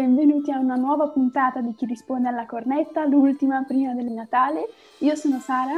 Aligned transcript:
Benvenuti 0.00 0.50
a 0.50 0.58
una 0.58 0.76
nuova 0.76 1.08
puntata 1.08 1.60
di 1.60 1.74
Chi 1.74 1.84
risponde 1.84 2.28
alla 2.28 2.46
cornetta, 2.46 3.04
l'ultima 3.04 3.62
prima 3.68 3.92
del 3.92 4.06
Natale. 4.06 4.70
Io 5.00 5.14
sono 5.14 5.38
Sara. 5.40 5.74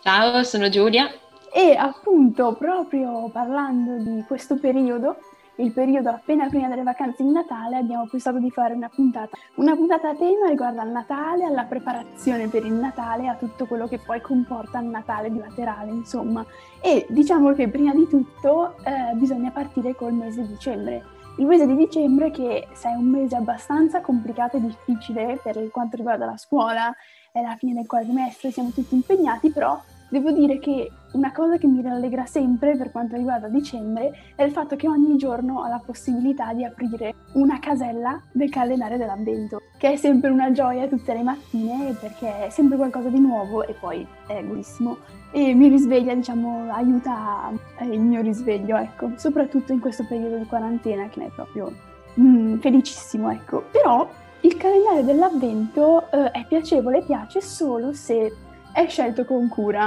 Ciao, 0.00 0.44
sono 0.44 0.68
Giulia. 0.68 1.10
E 1.52 1.74
appunto, 1.74 2.54
proprio 2.54 3.28
parlando 3.32 3.96
di 3.96 4.22
questo 4.28 4.60
periodo, 4.60 5.16
il 5.56 5.72
periodo 5.72 6.10
appena 6.10 6.46
prima 6.46 6.68
delle 6.68 6.84
vacanze 6.84 7.24
di 7.24 7.32
Natale, 7.32 7.78
abbiamo 7.78 8.06
pensato 8.08 8.38
di 8.38 8.48
fare 8.48 8.74
una 8.74 8.88
puntata. 8.88 9.36
Una 9.56 9.74
puntata 9.74 10.10
a 10.10 10.14
tema 10.14 10.46
riguardo 10.46 10.80
al 10.80 10.90
Natale, 10.90 11.44
alla 11.44 11.64
preparazione 11.64 12.46
per 12.46 12.64
il 12.64 12.74
Natale, 12.74 13.26
a 13.26 13.34
tutto 13.34 13.66
quello 13.66 13.88
che 13.88 13.98
poi 13.98 14.20
comporta 14.20 14.78
il 14.78 14.86
Natale 14.86 15.30
bilaterale, 15.30 15.90
insomma. 15.90 16.46
E 16.80 17.06
diciamo 17.08 17.52
che 17.54 17.66
prima 17.66 17.92
di 17.92 18.06
tutto 18.06 18.76
eh, 18.84 19.14
bisogna 19.14 19.50
partire 19.50 19.96
col 19.96 20.12
mese 20.12 20.42
di 20.42 20.48
dicembre. 20.50 21.14
Il 21.36 21.46
mese 21.46 21.66
di 21.66 21.74
dicembre 21.74 22.30
che 22.30 22.68
se 22.74 22.88
è 22.88 22.94
un 22.94 23.06
mese 23.06 23.34
abbastanza 23.34 24.00
complicato 24.00 24.56
e 24.56 24.60
difficile 24.60 25.40
per 25.42 25.68
quanto 25.70 25.96
riguarda 25.96 26.26
la 26.26 26.36
scuola, 26.36 26.94
è 27.32 27.42
la 27.42 27.56
fine 27.56 27.74
del 27.74 27.86
quadrimestre, 27.86 28.52
siamo 28.52 28.70
tutti 28.70 28.94
impegnati, 28.94 29.50
però 29.50 29.80
Devo 30.14 30.30
dire 30.30 30.60
che 30.60 30.92
una 31.14 31.32
cosa 31.32 31.56
che 31.56 31.66
mi 31.66 31.82
rallegra 31.82 32.24
sempre 32.24 32.76
per 32.76 32.92
quanto 32.92 33.16
riguarda 33.16 33.48
dicembre 33.48 34.12
è 34.36 34.44
il 34.44 34.52
fatto 34.52 34.76
che 34.76 34.86
ogni 34.86 35.16
giorno 35.16 35.58
ho 35.60 35.66
la 35.66 35.82
possibilità 35.84 36.52
di 36.52 36.64
aprire 36.64 37.14
una 37.32 37.58
casella 37.58 38.22
del 38.30 38.48
calendario 38.48 38.96
dell'avvento, 38.96 39.60
che 39.76 39.92
è 39.92 39.96
sempre 39.96 40.30
una 40.30 40.52
gioia 40.52 40.86
tutte 40.86 41.12
le 41.12 41.22
mattine 41.22 41.96
perché 42.00 42.46
è 42.46 42.50
sempre 42.50 42.76
qualcosa 42.76 43.08
di 43.08 43.18
nuovo 43.18 43.66
e 43.66 43.74
poi 43.74 44.06
è 44.26 44.42
bellissimo 44.42 44.98
e 45.30 45.52
mi 45.52 45.66
risveglia, 45.68 46.14
diciamo, 46.14 46.70
aiuta 46.70 47.50
il 47.80 48.00
mio 48.00 48.20
risveglio, 48.20 48.76
ecco, 48.76 49.10
soprattutto 49.16 49.72
in 49.72 49.80
questo 49.80 50.04
periodo 50.06 50.36
di 50.36 50.44
quarantena 50.44 51.08
che 51.08 51.26
è 51.26 51.28
proprio 51.34 51.72
mm, 52.20 52.58
felicissimo, 52.58 53.30
ecco. 53.32 53.64
Però 53.72 54.08
il 54.42 54.56
calendario 54.56 55.02
dell'avvento 55.02 56.08
eh, 56.12 56.30
è 56.30 56.44
piacevole, 56.46 57.02
piace 57.02 57.40
solo 57.40 57.92
se 57.92 58.32
è 58.72 58.86
scelto 58.86 59.24
con 59.24 59.48
cura. 59.48 59.86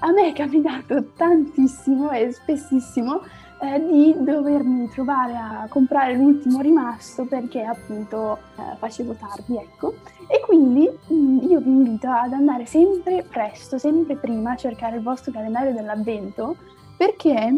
A 0.00 0.10
me 0.10 0.28
è 0.28 0.32
capitato 0.32 1.12
tantissimo 1.16 2.10
e 2.10 2.32
spessissimo 2.32 3.20
eh, 3.60 3.84
di 3.84 4.14
dovermi 4.18 4.88
trovare 4.88 5.34
a 5.34 5.66
comprare 5.68 6.14
l'ultimo 6.14 6.60
rimasto 6.60 7.24
perché 7.24 7.62
appunto 7.62 8.38
eh, 8.56 8.76
facevo 8.76 9.14
tardi, 9.14 9.56
ecco. 9.56 9.94
E 10.28 10.40
quindi 10.40 10.88
mh, 10.88 11.14
mm, 11.14 11.38
io 11.48 11.60
vi 11.60 11.70
invito 11.70 12.08
ad 12.08 12.32
andare 12.32 12.66
sempre 12.66 13.24
presto, 13.28 13.78
sempre 13.78 14.16
prima 14.16 14.52
a 14.52 14.56
cercare 14.56 14.96
il 14.96 15.02
vostro 15.02 15.32
calendario 15.32 15.72
dell'avvento 15.72 16.56
perché 16.96 17.52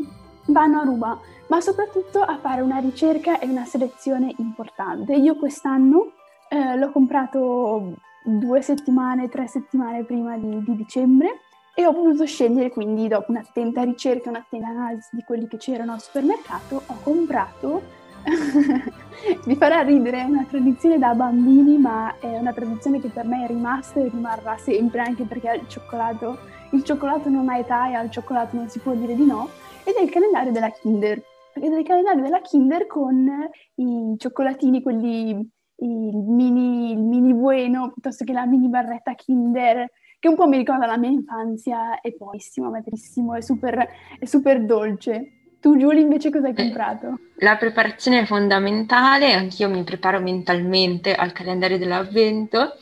vanno 0.46 0.80
a 0.80 0.84
ruba, 0.84 1.18
ma 1.48 1.60
soprattutto 1.60 2.20
a 2.20 2.38
fare 2.38 2.60
una 2.60 2.78
ricerca 2.78 3.38
e 3.38 3.46
una 3.46 3.64
selezione 3.64 4.32
importante. 4.38 5.14
Io 5.14 5.36
quest'anno 5.36 6.12
eh, 6.48 6.76
l'ho 6.76 6.90
comprato 6.92 7.94
due 8.24 8.62
settimane, 8.62 9.28
tre 9.28 9.46
settimane 9.46 10.04
prima 10.04 10.36
di, 10.36 10.62
di 10.62 10.76
dicembre 10.76 11.40
e 11.74 11.86
ho 11.86 11.92
potuto 11.92 12.26
scegliere 12.26 12.70
quindi 12.70 13.08
dopo 13.08 13.30
un'attenta 13.30 13.82
ricerca, 13.82 14.30
un'attenta 14.30 14.66
analisi 14.66 15.08
di 15.12 15.22
quelli 15.22 15.46
che 15.46 15.56
c'erano 15.56 15.92
al 15.92 16.00
supermercato, 16.00 16.82
ho 16.84 16.96
comprato, 17.02 17.82
mi 19.46 19.56
farà 19.56 19.80
ridere, 19.80 20.20
è 20.20 20.24
una 20.24 20.44
tradizione 20.44 20.98
da 20.98 21.14
bambini 21.14 21.78
ma 21.78 22.14
è 22.18 22.38
una 22.38 22.52
tradizione 22.52 23.00
che 23.00 23.08
per 23.08 23.24
me 23.24 23.44
è 23.44 23.46
rimasta 23.46 24.00
e 24.00 24.08
rimarrà 24.08 24.56
sempre 24.58 25.00
anche 25.00 25.24
perché 25.24 25.58
il 25.60 25.68
cioccolato, 25.68 26.38
il 26.72 26.84
cioccolato 26.84 27.28
non 27.28 27.48
ha 27.48 27.58
età 27.58 27.88
e 27.88 27.94
al 27.94 28.10
cioccolato 28.10 28.56
non 28.56 28.68
si 28.68 28.78
può 28.78 28.92
dire 28.92 29.14
di 29.14 29.24
no 29.24 29.48
ed 29.84 29.94
è 29.94 30.02
il 30.02 30.10
calendario 30.10 30.52
della 30.52 30.70
Kinder, 30.70 31.22
ed 31.54 31.72
è 31.72 31.78
il 31.78 31.86
calendario 31.86 32.22
della 32.22 32.40
Kinder 32.40 32.86
con 32.86 33.28
i 33.76 34.14
cioccolatini, 34.18 34.82
quelli 34.82 35.50
il 35.82 36.16
mini, 36.16 36.92
il 36.92 37.02
mini 37.02 37.32
bueno 37.32 37.90
piuttosto 37.90 38.24
che 38.24 38.32
la 38.32 38.46
mini 38.46 38.68
barretta 38.68 39.14
Kinder, 39.14 39.90
che 40.20 40.28
un 40.28 40.36
po' 40.36 40.46
mi 40.46 40.58
ricorda 40.58 40.86
la 40.86 40.98
mia 40.98 41.08
infanzia, 41.08 42.00
è 42.00 42.14
buonissimo, 42.16 42.74
è 42.76 42.80
bellissimo, 42.80 43.34
è 43.34 43.40
super, 43.40 43.88
è 44.18 44.24
super 44.26 44.62
dolce. 44.62 45.32
Tu 45.60 45.78
Giulia 45.78 46.02
invece 46.02 46.30
cosa 46.30 46.46
hai 46.46 46.52
eh, 46.54 46.62
comprato? 46.62 47.18
La 47.36 47.56
preparazione 47.56 48.20
è 48.20 48.26
fondamentale, 48.26 49.32
anch'io 49.32 49.70
mi 49.70 49.82
preparo 49.82 50.20
mentalmente 50.20 51.14
al 51.14 51.32
calendario 51.32 51.78
dell'avvento 51.78 52.74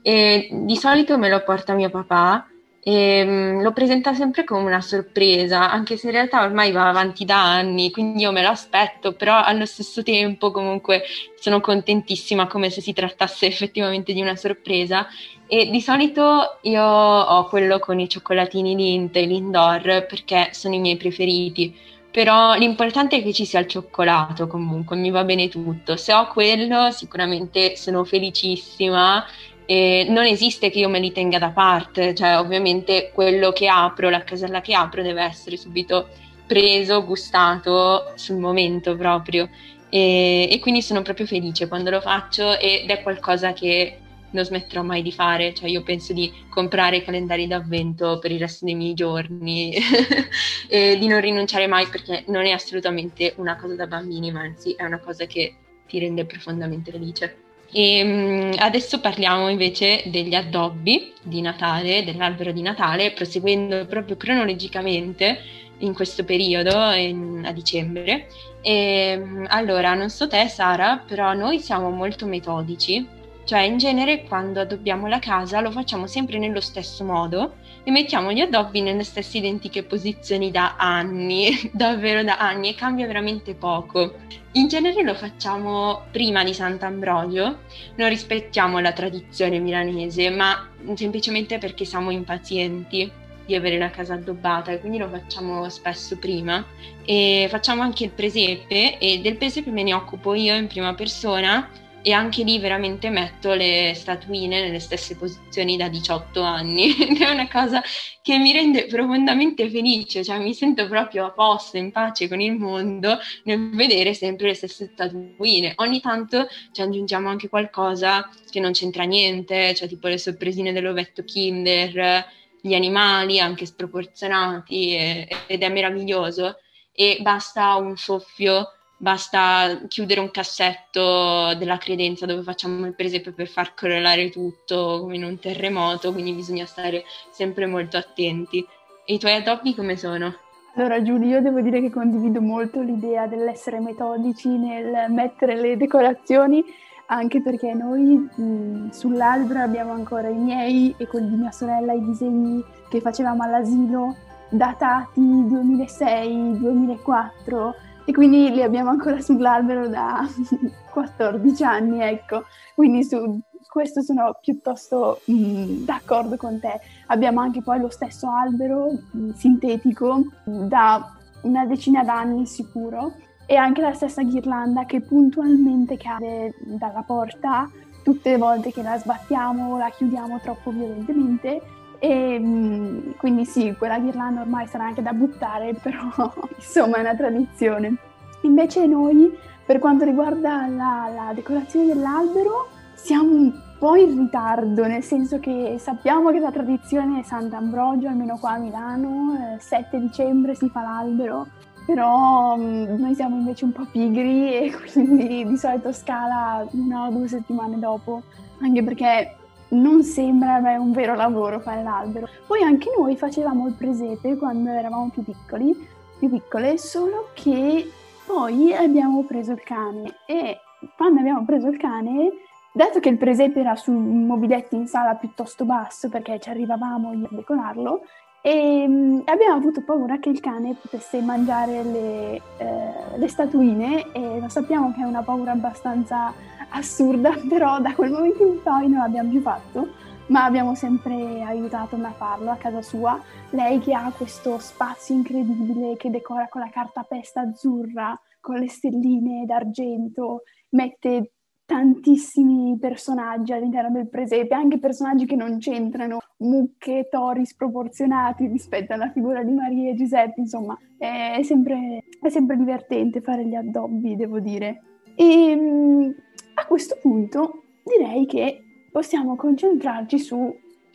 e 0.00 0.48
di 0.50 0.76
solito 0.76 1.18
me 1.18 1.28
lo 1.28 1.42
porta 1.44 1.74
mio 1.74 1.90
papà 1.90 2.46
e 2.88 3.24
um, 3.26 3.62
lo 3.62 3.72
presenta 3.72 4.14
sempre 4.14 4.44
come 4.44 4.62
una 4.62 4.80
sorpresa, 4.80 5.68
anche 5.72 5.96
se 5.96 6.06
in 6.06 6.12
realtà 6.12 6.44
ormai 6.44 6.70
va 6.70 6.88
avanti 6.88 7.24
da 7.24 7.42
anni, 7.42 7.90
quindi 7.90 8.22
io 8.22 8.30
me 8.30 8.42
lo 8.42 8.50
aspetto, 8.50 9.12
però 9.14 9.42
allo 9.42 9.66
stesso 9.66 10.04
tempo 10.04 10.52
comunque 10.52 11.02
sono 11.34 11.60
contentissima 11.60 12.46
come 12.46 12.70
se 12.70 12.80
si 12.80 12.92
trattasse 12.92 13.46
effettivamente 13.50 14.12
di 14.12 14.20
una 14.20 14.36
sorpresa 14.36 15.08
e 15.48 15.68
di 15.68 15.80
solito 15.80 16.58
io 16.62 16.84
ho 16.84 17.48
quello 17.48 17.80
con 17.80 17.98
i 17.98 18.08
cioccolatini 18.08 18.76
Lindt 18.76 19.16
e 19.16 19.26
l'Indoor 19.26 20.06
perché 20.08 20.50
sono 20.52 20.76
i 20.76 20.78
miei 20.78 20.96
preferiti, 20.96 21.76
però 22.08 22.54
l'importante 22.54 23.16
è 23.16 23.22
che 23.24 23.32
ci 23.32 23.44
sia 23.44 23.58
il 23.58 23.66
cioccolato 23.66 24.46
comunque, 24.46 24.94
mi 24.96 25.10
va 25.10 25.24
bene 25.24 25.48
tutto. 25.48 25.96
Se 25.96 26.12
ho 26.14 26.28
quello 26.28 26.92
sicuramente 26.92 27.74
sono 27.74 28.04
felicissima 28.04 29.26
e 29.66 30.06
non 30.08 30.24
esiste 30.24 30.70
che 30.70 30.78
io 30.78 30.88
me 30.88 31.00
li 31.00 31.12
tenga 31.12 31.38
da 31.38 31.50
parte, 31.50 32.14
cioè 32.14 32.38
ovviamente 32.38 33.10
quello 33.12 33.50
che 33.50 33.66
apro, 33.66 34.08
la 34.08 34.22
casella 34.22 34.60
che 34.60 34.74
apro 34.74 35.02
deve 35.02 35.22
essere 35.22 35.56
subito 35.56 36.08
preso, 36.46 37.04
gustato 37.04 38.12
sul 38.14 38.36
momento 38.36 38.96
proprio. 38.96 39.50
E, 39.88 40.48
e 40.50 40.58
quindi 40.60 40.82
sono 40.82 41.02
proprio 41.02 41.26
felice 41.26 41.68
quando 41.68 41.90
lo 41.90 42.00
faccio 42.00 42.58
ed 42.58 42.88
è 42.88 43.02
qualcosa 43.02 43.52
che 43.52 43.98
non 44.30 44.44
smetterò 44.44 44.82
mai 44.82 45.02
di 45.02 45.12
fare, 45.12 45.54
cioè 45.54 45.68
io 45.68 45.82
penso 45.82 46.12
di 46.12 46.32
comprare 46.50 47.02
calendari 47.02 47.46
d'avvento 47.46 48.18
per 48.18 48.30
il 48.30 48.38
resto 48.38 48.64
dei 48.64 48.74
miei 48.74 48.94
giorni 48.94 49.74
e 50.68 50.98
di 50.98 51.06
non 51.06 51.20
rinunciare 51.20 51.66
mai 51.66 51.86
perché 51.86 52.24
non 52.28 52.44
è 52.44 52.50
assolutamente 52.50 53.34
una 53.36 53.56
cosa 53.56 53.74
da 53.74 53.86
bambini, 53.86 54.30
ma 54.30 54.40
anzi 54.40 54.72
è 54.72 54.84
una 54.84 54.98
cosa 54.98 55.26
che 55.26 55.56
ti 55.86 55.98
rende 55.98 56.24
profondamente 56.24 56.90
felice. 56.90 57.45
E 57.72 58.02
um, 58.02 58.54
adesso 58.58 59.00
parliamo 59.00 59.48
invece 59.48 60.04
degli 60.06 60.34
addobbi 60.34 61.12
di 61.22 61.40
Natale, 61.40 62.04
dell'albero 62.04 62.52
di 62.52 62.62
Natale, 62.62 63.12
proseguendo 63.12 63.86
proprio 63.86 64.16
cronologicamente 64.16 65.38
in 65.78 65.92
questo 65.92 66.24
periodo, 66.24 66.92
in, 66.92 67.42
a 67.44 67.52
dicembre. 67.52 68.28
E, 68.62 69.44
allora, 69.48 69.94
non 69.94 70.08
so 70.10 70.26
te 70.26 70.48
Sara, 70.48 71.02
però 71.06 71.34
noi 71.34 71.58
siamo 71.60 71.90
molto 71.90 72.26
metodici 72.26 73.06
cioè, 73.46 73.60
in 73.60 73.78
genere, 73.78 74.24
quando 74.24 74.58
addobbiamo 74.58 75.06
la 75.06 75.20
casa 75.20 75.60
lo 75.60 75.70
facciamo 75.70 76.08
sempre 76.08 76.36
nello 76.36 76.60
stesso 76.60 77.04
modo 77.04 77.58
e 77.84 77.92
mettiamo 77.92 78.32
gli 78.32 78.40
addobbi 78.40 78.82
nelle 78.82 79.04
stesse 79.04 79.38
identiche 79.38 79.84
posizioni 79.84 80.50
da 80.50 80.74
anni, 80.76 81.52
davvero 81.72 82.24
da 82.24 82.38
anni, 82.38 82.70
e 82.70 82.74
cambia 82.74 83.06
veramente 83.06 83.54
poco. 83.54 84.14
In 84.54 84.66
genere 84.66 85.00
lo 85.04 85.14
facciamo 85.14 86.06
prima 86.10 86.42
di 86.42 86.52
Sant'Ambrogio, 86.52 87.58
non 87.94 88.08
rispettiamo 88.08 88.80
la 88.80 88.90
tradizione 88.90 89.60
milanese, 89.60 90.28
ma 90.30 90.68
semplicemente 90.94 91.58
perché 91.58 91.84
siamo 91.84 92.10
impazienti 92.10 93.08
di 93.46 93.54
avere 93.54 93.78
la 93.78 93.90
casa 93.90 94.14
addobbata 94.14 94.72
e 94.72 94.80
quindi 94.80 94.98
lo 94.98 95.08
facciamo 95.08 95.68
spesso 95.68 96.18
prima 96.18 96.66
e 97.04 97.46
facciamo 97.48 97.82
anche 97.82 98.02
il 98.02 98.10
presepe 98.10 98.98
e 98.98 99.20
del 99.20 99.36
presepe 99.36 99.70
me 99.70 99.84
ne 99.84 99.94
occupo 99.94 100.34
io 100.34 100.56
in 100.56 100.66
prima 100.66 100.94
persona 100.94 101.70
e 102.06 102.12
anche 102.12 102.44
lì 102.44 102.60
veramente 102.60 103.10
metto 103.10 103.54
le 103.54 103.90
statuine 103.96 104.60
nelle 104.60 104.78
stesse 104.78 105.16
posizioni 105.16 105.76
da 105.76 105.88
18 105.88 106.40
anni 106.40 106.94
ed 107.02 107.20
è 107.20 107.28
una 107.28 107.48
cosa 107.48 107.82
che 108.22 108.38
mi 108.38 108.52
rende 108.52 108.86
profondamente 108.86 109.68
felice, 109.68 110.22
cioè 110.22 110.38
mi 110.38 110.54
sento 110.54 110.86
proprio 110.86 111.26
a 111.26 111.32
posto, 111.32 111.78
in 111.78 111.90
pace 111.90 112.28
con 112.28 112.40
il 112.40 112.52
mondo 112.52 113.18
nel 113.42 113.70
vedere 113.70 114.14
sempre 114.14 114.46
le 114.46 114.54
stesse 114.54 114.88
statuine. 114.92 115.72
Ogni 115.78 116.00
tanto 116.00 116.46
ci 116.70 116.80
aggiungiamo 116.80 117.28
anche 117.28 117.48
qualcosa 117.48 118.30
che 118.50 118.60
non 118.60 118.70
c'entra 118.70 119.02
niente, 119.02 119.74
cioè 119.74 119.88
tipo 119.88 120.06
le 120.06 120.18
sorpresine 120.18 120.72
dell'ovetto 120.72 121.24
Kinder, 121.24 122.24
gli 122.60 122.74
animali 122.74 123.40
anche 123.40 123.66
sproporzionati 123.66 124.94
e, 124.94 125.28
ed 125.48 125.60
è 125.60 125.68
meraviglioso 125.68 126.60
e 126.92 127.18
basta 127.20 127.74
un 127.74 127.96
soffio 127.96 128.75
basta 128.96 129.80
chiudere 129.88 130.20
un 130.20 130.30
cassetto 130.30 131.54
della 131.54 131.78
credenza 131.78 132.26
dove 132.26 132.42
facciamo 132.42 132.86
il 132.86 132.94
presepe 132.94 133.32
per 133.32 133.48
far 133.48 133.74
crollare 133.74 134.30
tutto 134.30 135.00
come 135.00 135.16
in 135.16 135.24
un 135.24 135.38
terremoto, 135.38 136.12
quindi 136.12 136.32
bisogna 136.32 136.66
stare 136.66 137.04
sempre 137.30 137.66
molto 137.66 137.96
attenti. 137.96 138.64
E 139.04 139.14
i 139.14 139.18
tuoi 139.18 139.34
addobbi 139.34 139.74
come 139.74 139.96
sono? 139.96 140.34
Allora 140.76 141.02
Giulio, 141.02 141.36
io 141.36 141.40
devo 141.40 141.62
dire 141.62 141.80
che 141.80 141.90
condivido 141.90 142.42
molto 142.42 142.82
l'idea 142.82 143.26
dell'essere 143.26 143.80
metodici 143.80 144.48
nel 144.48 145.10
mettere 145.10 145.58
le 145.58 145.76
decorazioni, 145.76 146.62
anche 147.06 147.40
perché 147.40 147.72
noi 147.72 148.16
mh, 148.16 148.90
sull'albero 148.90 149.60
abbiamo 149.60 149.92
ancora 149.92 150.28
i 150.28 150.36
miei 150.36 150.94
e 150.98 151.06
quelli 151.06 151.30
di 151.30 151.36
mia 151.36 151.52
sorella, 151.52 151.94
i 151.94 152.04
disegni 152.04 152.62
che 152.90 153.00
facevamo 153.00 153.42
all'asilo, 153.42 154.14
datati 154.50 155.20
2006-2004, 155.20 157.72
e 158.06 158.12
quindi 158.12 158.50
li 158.52 158.62
abbiamo 158.62 158.90
ancora 158.90 159.20
sull'albero 159.20 159.88
da 159.88 160.24
14 160.90 161.64
anni, 161.64 162.00
ecco. 162.00 162.44
Quindi 162.74 163.02
su 163.02 163.40
questo 163.68 164.00
sono 164.00 164.38
piuttosto 164.40 165.20
mh, 165.24 165.34
mm, 165.34 165.84
d'accordo 165.84 166.36
con 166.36 166.60
te. 166.60 166.80
Abbiamo 167.08 167.40
anche 167.40 167.62
poi 167.62 167.80
lo 167.80 167.90
stesso 167.90 168.30
albero 168.30 168.92
mh, 168.92 169.18
mm, 169.18 169.30
sintetico 169.32 170.24
da 170.44 171.14
una 171.42 171.66
decina 171.66 172.04
d'anni 172.04 172.46
sicuro 172.46 173.12
e 173.44 173.56
anche 173.56 173.80
la 173.80 173.92
stessa 173.92 174.22
ghirlanda 174.22 174.84
che 174.84 175.00
puntualmente 175.00 175.96
cade 175.96 176.54
dalla 176.64 177.02
porta 177.02 177.68
tutte 178.04 178.30
le 178.30 178.38
volte 178.38 178.70
che 178.70 178.82
la 178.82 178.98
sbattiamo 178.98 179.74
o 179.74 179.78
la 179.78 179.90
chiudiamo 179.90 180.38
troppo 180.38 180.70
violentemente 180.70 181.60
e 181.98 182.38
mm, 182.38 183.10
quindi 183.16 183.44
sì, 183.44 183.74
quella 183.76 183.98
ghirlanda 183.98 184.42
ormai 184.42 184.66
sarà 184.66 184.84
anche 184.84 185.02
da 185.02 185.12
buttare, 185.12 185.74
però 185.80 186.32
insomma 186.54 186.96
è 186.96 187.00
una 187.00 187.14
tradizione. 187.14 187.96
Invece 188.42 188.86
noi, 188.86 189.36
per 189.64 189.78
quanto 189.78 190.04
riguarda 190.04 190.66
la, 190.66 191.10
la 191.14 191.32
decorazione 191.34 191.86
dell'albero, 191.86 192.68
siamo 192.94 193.30
un 193.30 193.52
po' 193.78 193.96
in 193.96 194.18
ritardo, 194.18 194.86
nel 194.86 195.02
senso 195.02 195.38
che 195.38 195.76
sappiamo 195.78 196.30
che 196.30 196.38
la 196.38 196.50
tradizione 196.50 197.20
è 197.20 197.22
Sant'Ambrogio, 197.22 198.08
almeno 198.08 198.36
qua 198.38 198.52
a 198.52 198.58
Milano, 198.58 199.54
il 199.54 199.60
7 199.60 199.98
dicembre 200.00 200.54
si 200.54 200.68
fa 200.68 200.82
l'albero, 200.82 201.46
però 201.86 202.56
mm, 202.56 202.96
noi 202.96 203.14
siamo 203.14 203.36
invece 203.36 203.64
un 203.64 203.72
po' 203.72 203.86
pigri 203.90 204.54
e 204.54 204.72
quindi 204.92 205.46
di 205.46 205.56
solito 205.56 205.92
scala 205.92 206.66
una 206.72 207.06
o 207.06 207.10
due 207.10 207.28
settimane 207.28 207.78
dopo, 207.78 208.22
anche 208.60 208.82
perché 208.82 209.36
non 209.68 210.02
sembra 210.02 210.60
beh, 210.60 210.76
un 210.76 210.92
vero 210.92 211.14
lavoro 211.14 211.60
fare 211.60 211.82
l'albero. 211.82 212.28
Poi 212.46 212.62
anche 212.62 212.90
noi 212.96 213.16
facevamo 213.16 213.66
il 213.66 213.74
presepe 213.74 214.36
quando 214.36 214.70
eravamo 214.70 215.10
più 215.12 215.22
piccoli, 215.22 215.74
più 216.18 216.28
piccole, 216.28 216.78
solo 216.78 217.28
che 217.34 217.90
poi 218.26 218.74
abbiamo 218.74 219.24
preso 219.24 219.52
il 219.52 219.62
cane 219.62 220.16
e 220.26 220.58
quando 220.96 221.20
abbiamo 221.20 221.44
preso 221.44 221.68
il 221.68 221.78
cane, 221.78 222.30
dato 222.72 223.00
che 223.00 223.08
il 223.08 223.18
presepe 223.18 223.60
era 223.60 223.76
su 223.76 223.92
mobiletti 223.92 224.76
in 224.76 224.86
sala 224.86 225.14
piuttosto 225.14 225.64
basso 225.64 226.08
perché 226.08 226.38
ci 226.38 226.50
arrivavamo 226.50 227.10
a 227.10 227.28
decorarlo, 227.30 228.02
e 228.46 228.84
um, 228.86 229.22
abbiamo 229.24 229.56
avuto 229.56 229.80
paura 229.80 230.20
che 230.20 230.28
il 230.28 230.38
cane 230.38 230.76
potesse 230.80 231.20
mangiare 231.20 231.82
le, 231.82 232.42
eh, 232.58 233.18
le 233.18 233.26
statuine 233.26 234.12
e 234.12 234.38
lo 234.38 234.48
sappiamo 234.48 234.92
che 234.92 235.00
è 235.00 235.04
una 235.04 235.24
paura 235.24 235.50
abbastanza 235.50 236.32
assurda, 236.68 237.34
però 237.50 237.80
da 237.80 237.92
quel 237.92 238.12
momento 238.12 238.46
in 238.46 238.62
poi 238.62 238.88
non 238.88 239.00
l'abbiamo 239.00 239.30
più 239.30 239.40
fatto, 239.40 239.88
ma 240.28 240.44
abbiamo 240.44 240.76
sempre 240.76 241.42
aiutato 241.42 241.96
a 242.00 242.10
farlo 242.12 242.52
a 242.52 242.56
casa 242.56 242.82
sua. 242.82 243.20
Lei 243.50 243.80
che 243.80 243.94
ha 243.94 244.12
questo 244.16 244.60
spazio 244.60 245.16
incredibile 245.16 245.96
che 245.96 246.10
decora 246.10 246.46
con 246.46 246.60
la 246.60 246.70
cartapesta 246.70 247.40
azzurra, 247.40 248.16
con 248.38 248.58
le 248.58 248.68
stelline 248.68 249.44
d'argento, 249.44 250.42
mette 250.68 251.32
tantissimi 251.66 252.78
personaggi 252.78 253.52
all'interno 253.52 253.90
del 253.90 254.08
presepe, 254.08 254.54
anche 254.54 254.78
personaggi 254.78 255.26
che 255.26 255.34
non 255.34 255.58
c'entrano, 255.58 256.18
mucche, 256.38 257.08
tori 257.10 257.44
sproporzionati 257.44 258.46
rispetto 258.46 258.92
alla 258.92 259.10
figura 259.10 259.42
di 259.42 259.52
Maria 259.52 259.90
e 259.90 259.94
Giuseppe, 259.94 260.40
insomma, 260.40 260.78
è 260.96 261.40
sempre, 261.42 262.04
è 262.20 262.28
sempre 262.28 262.56
divertente 262.56 263.20
fare 263.20 263.44
gli 263.44 263.54
addobbi, 263.54 264.16
devo 264.16 264.38
dire. 264.38 264.82
E 265.16 265.50
ehm, 265.50 266.14
a 266.54 266.66
questo 266.66 266.96
punto 267.00 267.62
direi 267.82 268.26
che 268.26 268.62
possiamo 268.90 269.36
concentrarci 269.36 270.18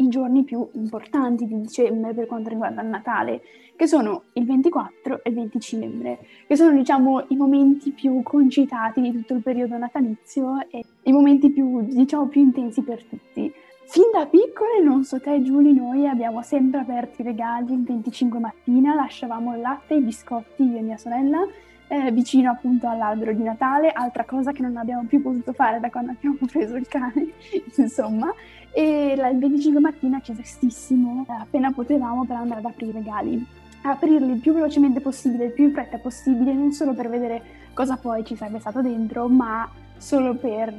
sui 0.01 0.07
giorni 0.07 0.44
più 0.44 0.68
importanti 0.74 1.45
di 1.45 1.62
dicembre 1.62 2.13
per 2.13 2.25
quanto 2.25 2.50
riguarda 2.50 2.81
il 2.81 2.88
Natale, 2.88 3.42
che 3.75 3.86
sono 3.86 4.24
il 4.33 4.45
24 4.45 5.24
e 5.24 5.30
il 5.30 5.36
20 5.36 5.57
dicembre, 5.57 6.19
che 6.48 6.56
sono 6.56 6.75
diciamo 6.75 7.25
i 7.27 7.36
momenti 7.36 7.92
più 7.92 8.21
concitati 8.24 9.01
di 9.01 9.12
tutto 9.12 9.36
il 9.36 9.44
periodo 9.44 9.77
natalizio 9.77 10.59
e 10.69 10.83
i 11.03 11.12
momenti 11.12 11.51
più, 11.51 11.81
diciamo, 11.81 12.27
più 12.27 12.42
intensi 12.42 12.81
per 12.81 13.03
tutti. 13.03 13.53
Fin 13.86 14.09
da 14.12 14.25
piccole, 14.25 14.81
non 14.83 15.03
so 15.03 15.19
te 15.19 15.42
Giulia, 15.44 15.74
noi 15.74 16.07
abbiamo 16.07 16.42
sempre 16.42 16.80
aperto 16.80 17.21
i 17.21 17.25
regali 17.25 17.74
il 17.74 17.83
25 17.83 18.39
mattina, 18.39 18.95
lasciavamo 18.95 19.56
il 19.56 19.62
latte 19.62 19.94
e 19.94 19.98
i 19.98 20.01
biscotti 20.01 20.63
io 20.63 20.77
e 20.77 20.81
mia 20.81 20.98
sorella 20.98 21.45
eh, 21.92 22.10
vicino 22.12 22.52
appunto 22.52 22.88
all'albero 22.88 23.34
di 23.34 23.44
Natale, 23.44 23.92
altra 23.92 24.24
cosa 24.24 24.54
che 24.54 24.62
non 24.62 24.78
abbiamo 24.78 25.04
più 25.04 25.22
potuto 25.22 25.52
fare 25.52 25.82
da 25.82 25.90
quando 25.90 26.12
abbiamo 26.12 26.38
preso 26.50 26.78
il 26.78 26.88
cane, 26.88 27.34
insomma. 27.76 28.34
E 28.74 29.14
il 29.18 29.38
25 29.38 29.82
mattina 29.82 30.22
prestissimo, 30.22 31.26
eh, 31.28 31.34
appena 31.34 31.74
potevamo, 31.74 32.24
per 32.24 32.38
andare 32.38 32.62
ad 32.62 32.66
aprire 32.66 32.92
i 32.92 32.94
regali 32.94 33.46
aprirli 33.84 34.34
il 34.34 34.40
più 34.40 34.54
velocemente 34.54 35.02
possibile, 35.02 35.46
il 35.46 35.54
più 35.54 35.66
in 35.66 35.74
fretta 35.74 35.98
possibile, 35.98 36.54
non 36.54 36.72
solo 36.72 36.94
per 36.94 37.10
vedere 37.10 37.42
cosa 37.74 37.98
poi 37.98 38.24
ci 38.24 38.36
sarebbe 38.36 38.60
stato 38.60 38.80
dentro, 38.80 39.28
ma 39.28 39.68
solo 39.98 40.36
per, 40.36 40.72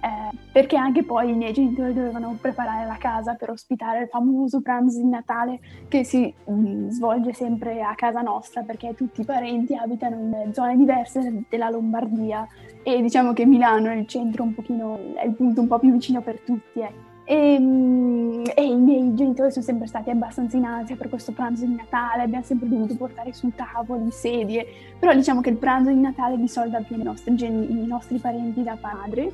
eh, 0.00 0.36
perché 0.52 0.76
anche 0.76 1.02
poi 1.02 1.30
i 1.30 1.34
miei 1.34 1.52
genitori 1.52 1.92
dovevano 1.92 2.36
preparare 2.40 2.86
la 2.86 2.96
casa 2.98 3.34
per 3.34 3.50
ospitare 3.50 4.02
il 4.02 4.08
famoso 4.08 4.60
pranzo 4.60 4.98
di 4.98 5.08
Natale 5.08 5.58
che 5.88 6.04
si 6.04 6.32
mh, 6.44 6.52
mm, 6.52 6.88
svolge 6.90 7.32
sempre 7.32 7.82
a 7.82 7.94
casa 7.94 8.20
nostra 8.20 8.62
perché 8.62 8.94
tutti 8.94 9.22
i 9.22 9.24
parenti 9.24 9.74
abitano 9.74 10.16
in 10.16 10.54
zone 10.54 10.76
diverse 10.76 11.44
della 11.48 11.70
Lombardia 11.70 12.46
e 12.82 13.02
diciamo 13.02 13.32
che 13.32 13.44
Milano 13.44 13.90
è 13.90 13.94
il 13.94 14.06
centro 14.06 14.44
un 14.44 14.54
pochino, 14.54 15.14
è 15.14 15.26
il 15.26 15.34
punto 15.34 15.60
un 15.60 15.66
po' 15.66 15.78
più 15.78 15.90
vicino 15.92 16.20
per 16.20 16.40
tutti, 16.40 16.80
ecco. 16.80 17.06
E, 17.24 17.54
ehm, 17.54 18.42
e, 18.54 18.64
i 18.64 18.76
miei 18.76 19.14
genitori 19.14 19.50
sono 19.50 19.64
sempre 19.64 19.86
stati 19.86 20.08
abbastanza 20.08 20.56
in 20.56 20.64
ansia 20.64 20.96
per 20.96 21.10
questo 21.10 21.32
pranzo 21.32 21.66
di 21.66 21.74
Natale, 21.74 22.22
abbiamo 22.22 22.44
sempre 22.44 22.68
dovuto 22.68 22.96
portare 22.96 23.34
su 23.34 23.52
tavoli, 23.54 24.10
sedie, 24.10 24.66
però 24.98 25.12
diciamo 25.12 25.42
che 25.42 25.50
il 25.50 25.56
pranzo 25.56 25.90
di 25.90 26.00
Natale 26.00 26.38
di 26.38 26.48
solito 26.48 26.78
avviene 26.78 27.02
ai 27.02 27.08
nostri, 27.08 27.34
i 27.34 27.86
nostri 27.86 28.16
parenti 28.16 28.62
da 28.62 28.78
padre, 28.80 29.30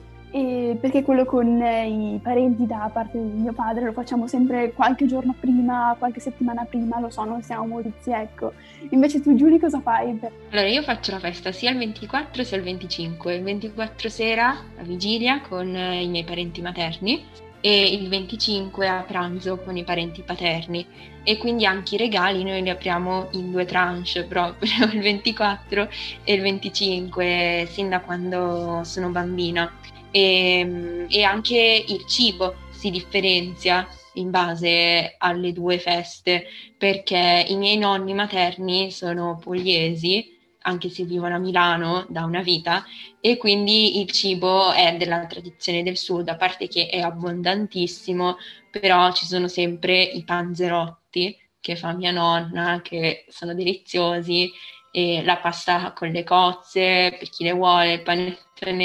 perché 0.81 1.03
quello 1.03 1.25
con 1.25 1.63
i 1.63 2.19
parenti 2.21 2.67
da 2.67 2.91
parte 2.93 3.19
di 3.19 3.41
mio 3.41 3.53
padre 3.53 3.85
lo 3.85 3.93
facciamo 3.93 4.27
sempre 4.27 4.73
qualche 4.73 5.07
giorno 5.07 5.33
prima, 5.39 5.95
qualche 5.97 6.19
settimana 6.19 6.65
prima, 6.65 6.99
lo 6.99 7.09
so, 7.09 7.23
non 7.23 7.41
siamo 7.43 7.67
molti, 7.67 8.11
ecco. 8.11 8.53
Invece 8.91 9.21
tu 9.21 9.37
Giulia 9.37 9.61
cosa 9.61 9.81
fai? 9.81 10.19
Allora 10.51 10.67
io 10.67 10.83
faccio 10.83 11.13
la 11.13 11.21
festa 11.21 11.53
sia 11.53 11.71
il 11.71 11.79
24 11.79 12.43
sia 12.43 12.57
il 12.57 12.65
25, 12.65 13.35
il 13.35 13.43
24 13.45 14.09
sera 14.09 14.49
a 14.77 14.83
vigilia 14.83 15.41
con 15.41 15.69
i 15.69 16.09
miei 16.09 16.25
parenti 16.25 16.61
materni 16.61 17.23
e 17.61 17.95
il 17.95 18.09
25 18.09 18.89
a 18.89 19.05
pranzo 19.07 19.57
con 19.59 19.77
i 19.77 19.85
parenti 19.85 20.21
paterni 20.21 20.85
e 21.23 21.39
quindi 21.39 21.65
anche 21.65 21.95
i 21.95 21.99
regali 21.99 22.45
noi 22.45 22.61
li 22.61 22.69
apriamo 22.69 23.29
in 23.33 23.51
due 23.51 23.65
tranche 23.65 24.25
proprio 24.25 24.85
il 24.93 25.01
24 25.01 25.89
e 26.25 26.35
il 26.35 26.43
25 26.43 27.67
sin 27.71 27.89
da 27.89 28.01
quando 28.01 28.83
sono 28.85 29.09
bambina 29.09 29.73
e, 30.14 31.06
e 31.08 31.22
anche 31.25 31.84
il 31.88 32.06
cibo 32.06 32.55
si 32.70 32.90
differenzia 32.90 33.85
in 34.14 34.30
base 34.30 35.16
alle 35.18 35.52
due 35.52 35.80
feste 35.80 36.47
perché 36.78 37.44
i 37.49 37.56
miei 37.56 37.76
nonni 37.78 38.14
materni 38.14 38.92
sono 38.92 39.37
pugliesi 39.38 40.30
anche 40.66 40.88
se 40.88 41.02
vivono 41.02 41.35
a 41.35 41.38
Milano 41.38 42.06
da 42.09 42.25
una 42.25 42.40
vita, 42.40 42.85
e 43.21 43.37
quindi 43.37 44.00
il 44.00 44.11
cibo 44.11 44.73
è 44.73 44.97
della 44.97 45.26
tradizione 45.26 45.83
del 45.83 45.99
sud, 45.99 46.26
a 46.28 46.37
parte 46.37 46.68
che 46.68 46.87
è 46.87 47.00
abbondantissimo, 47.00 48.38
però 48.71 49.12
ci 49.12 49.26
sono 49.26 49.47
sempre 49.47 50.00
i 50.00 50.25
panzerotti 50.25 51.37
che 51.61 51.76
fa 51.76 51.92
mia 51.92 52.12
nonna, 52.12 52.80
che 52.83 53.26
sono 53.28 53.52
deliziosi, 53.52 54.50
e 54.90 55.23
la 55.23 55.37
pasta 55.37 55.92
con 55.92 56.09
le 56.09 56.25
cozze, 56.25 57.14
per 57.18 57.28
chi 57.28 57.44
le 57.44 57.52
vuole, 57.52 57.94
il 57.94 58.02
panettone 58.02 58.38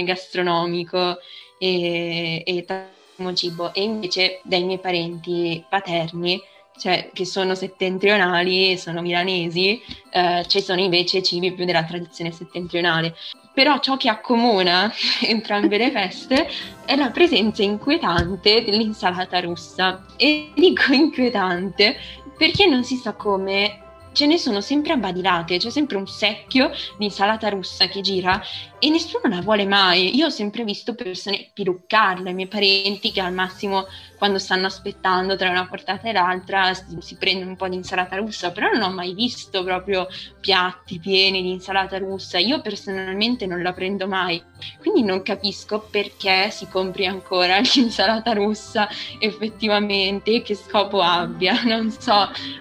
gastronomico 0.04 1.18
e, 1.58 2.44
e 2.46 2.66
tantissimo 2.66 3.34
cibo. 3.34 3.74
E 3.74 3.84
invece 3.84 4.42
dai 4.44 4.64
miei 4.64 4.80
parenti 4.80 5.64
paterni 5.70 6.42
cioè, 6.80 7.10
che 7.14 7.26
sono 7.26 7.56
settentrionali, 7.56 8.78
sono 8.78 9.02
milanesi, 9.02 9.82
eh, 10.12 10.46
ci 10.48 10.62
sono 10.62 10.80
invece 10.80 11.22
cibi 11.22 11.52
più 11.52 11.66
della 11.66 11.84
tradizione 11.84 12.32
settentrionale. 12.32 13.16
Però 13.54 13.80
ciò 13.80 13.98
che 13.98 14.08
accomuna 14.08 14.92
entrambe 15.22 15.78
le 15.78 15.92
feste 15.92 16.48
è 16.86 16.96
la 16.96 17.10
presenza 17.10 17.62
inquietante 17.62 18.64
dell'insalata 18.64 19.42
russa. 19.42 20.06
E 20.16 20.52
dico 20.56 20.94
inquietante 20.94 21.98
perché 22.38 22.66
non 22.66 22.86
si 22.86 22.96
sa 22.96 23.14
come 23.14 23.88
ce 24.14 24.26
ne 24.26 24.38
sono 24.38 24.62
sempre 24.62 24.94
abbadilate, 24.94 25.58
c'è 25.58 25.70
sempre 25.70 25.98
un 25.98 26.08
secchio 26.08 26.72
di 26.98 27.06
insalata 27.06 27.50
russa 27.50 27.88
che 27.88 28.02
gira 28.02 28.42
e 28.80 28.90
nessuno 28.90 29.34
la 29.34 29.42
vuole 29.42 29.66
mai. 29.66 30.16
Io 30.16 30.28
ho 30.28 30.30
sempre 30.30 30.64
visto 30.64 30.96
persone 30.96 31.50
piluccarla, 31.54 32.30
i 32.30 32.34
miei 32.34 32.48
parenti 32.48 33.12
che 33.12 33.22
al 33.22 33.34
massimo 33.34 33.86
quando 34.20 34.38
stanno 34.38 34.68
aspettando 34.68 35.38
tra 35.38 35.50
una 35.50 35.66
portata 35.66 36.10
e 36.10 36.12
l'altra 36.12 36.74
si, 36.74 37.16
prendono 37.16 37.52
un 37.52 37.56
po' 37.56 37.70
di 37.70 37.78
insalata 37.78 38.18
russa, 38.18 38.52
però 38.52 38.70
non 38.70 38.82
ho 38.82 38.94
mai 38.94 39.14
visto 39.14 39.64
proprio 39.64 40.08
piatti 40.42 41.00
pieni 41.00 41.42
di 41.42 41.52
insalata 41.52 41.98
russa. 41.98 42.38
Io 42.38 42.62
personalmente 42.62 43.46
non 43.46 43.62
la 43.62 43.72
prendo 43.72 44.08
mai, 44.08 44.44
quindi 44.80 45.04
non 45.04 45.24
capisco 45.24 45.88
perché 45.90 46.50
si 46.52 46.68
compri 46.68 47.06
ancora 47.06 47.60
l'insalata 47.74 48.34
russa 48.34 48.90
effettivamente 49.20 50.42
che 50.42 50.54
scopo 50.54 51.02
abbia. 51.02 51.58
Non 51.70 51.92
so, 51.92 52.12